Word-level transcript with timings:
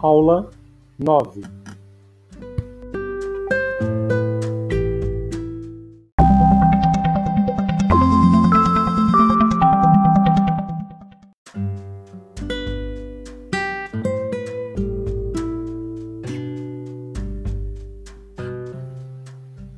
Aula 0.00 0.48
nove 0.96 1.42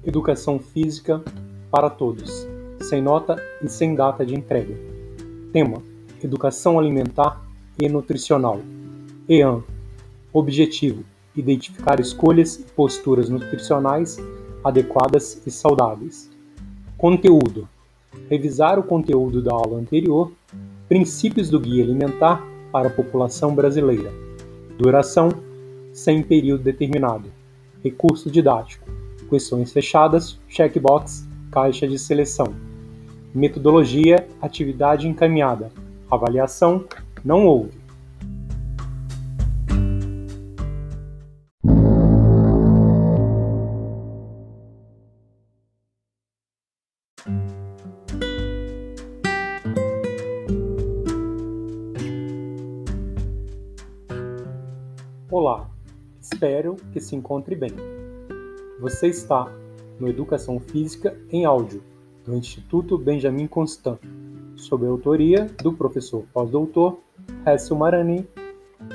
Educação 0.05 0.59
Física 0.59 1.23
para 1.71 1.89
Todos, 1.89 2.47
sem 2.83 3.01
nota 3.01 3.37
e 3.63 3.69
sem 3.71 3.95
data 3.95 4.27
de 4.27 4.35
entrega. 4.35 4.75
Tema: 5.51 5.83
Educação 6.23 6.79
Alimentar 6.79 7.41
e 7.81 7.89
Nutricional. 7.89 8.61
EAN. 9.27 9.63
Objetivo: 10.33 11.05
identificar 11.37 11.99
escolhas 12.01 12.57
e 12.57 12.63
posturas 12.63 13.29
nutricionais 13.29 14.19
adequadas 14.63 15.43
e 15.47 15.51
saudáveis. 15.51 16.31
Conteúdo: 16.97 17.69
revisar 18.29 18.79
o 18.79 18.83
conteúdo 18.83 19.43
da 19.43 19.53
aula 19.53 19.79
anterior, 19.79 20.33
princípios 20.89 21.49
do 21.51 21.59
guia 21.59 21.83
alimentar 21.83 22.45
para 22.71 22.89
a 22.89 22.93
população 22.93 23.55
brasileira. 23.55 24.13
Duração: 24.79 25.31
sem 25.93 26.23
período 26.23 26.63
determinado. 26.63 27.31
Recurso 27.83 28.31
didático: 28.31 28.89
questões 29.29 29.73
fechadas, 29.73 30.39
checkbox, 30.49 31.27
caixa 31.51 31.87
de 31.89 31.99
seleção. 31.99 32.55
Metodologia, 33.35 34.27
atividade 34.43 35.09
encaminhada. 35.09 35.71
Avaliação, 36.11 36.85
não 37.25 37.47
houve. 37.47 37.79
Olá, 55.33 55.71
espero 56.21 56.75
que 56.93 56.99
se 56.99 57.15
encontre 57.15 57.55
bem. 57.55 57.71
Você 58.81 59.07
está 59.07 59.47
no 60.01 60.09
Educação 60.09 60.59
Física 60.59 61.17
em 61.31 61.45
Áudio, 61.45 61.85
do 62.25 62.35
Instituto 62.35 62.99
Benjamin 62.99 63.47
Constant, 63.47 64.01
sob 64.57 64.85
a 64.85 64.89
autoria 64.89 65.45
do 65.63 65.73
professor 65.73 66.25
pós-doutor 66.33 66.99
Hessel 67.47 67.77
Marani, 67.77 68.27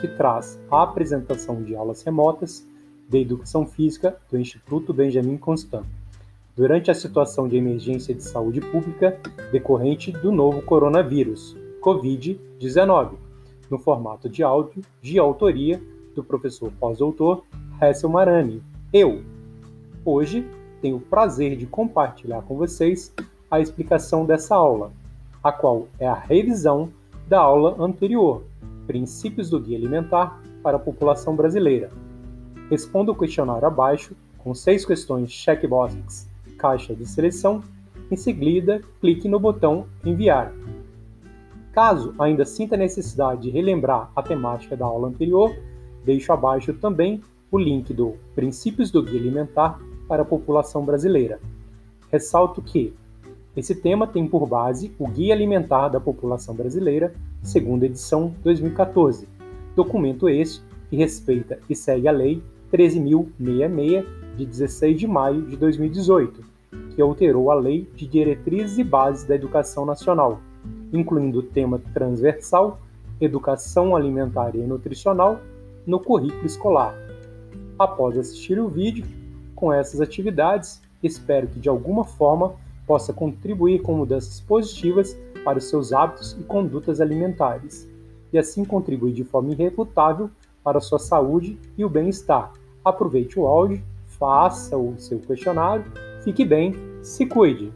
que 0.02 0.10
traz 0.10 0.60
a 0.70 0.84
apresentação 0.84 1.64
de 1.64 1.74
aulas 1.74 2.04
remotas 2.04 2.68
de 3.08 3.22
Educação 3.22 3.66
Física 3.66 4.18
do 4.30 4.38
Instituto 4.38 4.94
Benjamin 4.94 5.38
Constant, 5.38 5.86
durante 6.54 6.92
a 6.92 6.96
situação 6.96 7.48
de 7.48 7.56
emergência 7.56 8.14
de 8.14 8.22
saúde 8.22 8.60
pública 8.60 9.18
decorrente 9.54 10.12
do 10.12 10.34
novo 10.34 10.62
coronavírus, 10.62 11.56
Covid-19, 11.80 13.14
no 13.72 13.80
formato 13.80 14.28
de 14.28 14.44
áudio 14.44 14.82
de 15.02 15.18
autoria 15.18 15.82
do 16.16 16.24
professor 16.24 16.72
pós-doutor 16.80 17.44
Hessel 17.82 18.10
Marani, 18.10 18.64
eu, 18.92 19.22
Hoje 20.06 20.48
tenho 20.84 20.98
o 20.98 21.02
prazer 21.02 21.58
de 21.58 21.66
compartilhar 21.66 22.44
com 22.44 22.56
vocês 22.56 23.12
a 23.50 23.60
explicação 23.60 24.24
dessa 24.24 24.56
aula, 24.56 24.92
a 25.44 25.52
qual 25.52 25.88
é 26.00 26.08
a 26.08 26.14
revisão 26.14 26.92
da 27.28 27.40
aula 27.40 27.76
anterior, 27.84 28.44
Princípios 28.86 29.50
do 29.50 29.60
Guia 29.60 29.80
Alimentar 29.80 30.40
para 30.62 30.78
a 30.78 30.80
População 30.80 31.36
Brasileira. 31.36 31.90
Responda 32.70 33.12
o 33.12 33.16
questionário 33.16 33.68
abaixo 33.68 34.16
com 34.38 34.54
seis 34.54 34.86
questões 34.86 35.32
checkbox 35.32 36.30
caixa 36.56 36.94
de 36.94 37.08
seleção. 37.08 37.64
Em 38.12 38.16
seguida, 38.16 38.84
clique 39.02 39.28
no 39.28 39.40
botão 39.40 39.88
Enviar. 40.06 40.54
Caso 41.74 42.14
ainda 42.20 42.46
sinta 42.46 42.78
necessidade 42.78 43.42
de 43.42 43.50
relembrar 43.50 44.12
a 44.16 44.22
temática 44.22 44.78
da 44.78 44.86
aula 44.86 45.08
anterior, 45.08 45.52
deixo 46.06 46.32
abaixo 46.32 46.74
também 46.74 47.22
o 47.52 47.58
link 47.58 47.94
do 47.94 48.16
Princípios 48.36 48.92
do 48.92 49.02
Guia 49.02 49.20
Alimentar 49.20 49.80
para 50.08 50.22
a 50.22 50.26
população 50.26 50.86
brasileira. 50.86 51.40
Ressalto 52.12 52.62
que 52.62 52.94
esse 53.56 53.74
tema 53.74 54.06
tem 54.06 54.28
por 54.28 54.46
base 54.46 54.94
o 55.00 55.08
Guia 55.08 55.34
Alimentar 55.34 55.88
da 55.88 56.00
População 56.00 56.54
Brasileira, 56.54 57.14
segunda 57.42 57.86
edição 57.86 58.36
2014, 58.44 59.28
documento 59.76 60.28
esse 60.28 60.62
que 60.90 60.98
respeita 60.98 61.60
e 61.70 61.76
segue 61.76 62.08
a 62.08 62.12
Lei 62.12 62.44
13.066, 62.72 64.06
de 64.36 64.46
16 64.46 65.00
de 65.00 65.08
maio 65.08 65.44
de 65.44 65.56
2018, 65.56 66.42
que 66.94 67.02
alterou 67.02 67.50
a 67.50 67.56
Lei 67.56 67.90
de 67.96 68.06
Diretrizes 68.06 68.78
e 68.78 68.84
Bases 68.84 69.24
da 69.26 69.36
Educação 69.36 69.86
Nacional, 69.86 70.42
incluindo 70.92 71.40
o 71.40 71.44
tema 71.44 71.82
transversal 71.94 72.82
Educação 73.22 73.96
Alimentar 73.96 74.54
e 74.56 74.60
Nutricional 74.60 75.40
no 75.86 76.00
currículo 76.00 76.46
escolar. 76.46 76.96
Após 77.78 78.18
assistir 78.18 78.60
o 78.60 78.68
vídeo, 78.68 79.06
com 79.56 79.72
essas 79.72 80.02
atividades, 80.02 80.82
espero 81.02 81.48
que 81.48 81.60
de 81.60 81.70
alguma 81.70 82.04
forma 82.04 82.56
possa 82.86 83.14
contribuir 83.14 83.82
com 83.82 83.94
mudanças 83.94 84.40
positivas 84.40 85.18
para 85.44 85.58
os 85.58 85.66
seus 85.66 85.94
hábitos 85.94 86.36
e 86.40 86.44
condutas 86.44 87.02
alimentares, 87.02 87.88
e 88.32 88.38
assim 88.38 88.66
contribuir 88.66 89.14
de 89.14 89.24
forma 89.24 89.52
irrefutável 89.52 90.30
para 90.64 90.80
a 90.80 90.82
sua 90.82 91.00
saúde 91.00 91.58
e 91.78 91.86
o 91.86 91.90
bem-estar. 91.90 92.52
Aproveite 92.84 93.40
o 93.40 93.46
áudio, 93.46 93.82
faça 94.06 94.78
o 94.78 94.96
seu 94.98 95.20
questionário, 95.20 95.86
fique 96.24 96.44
bem, 96.44 96.76
se 97.02 97.26
cuide! 97.26 97.72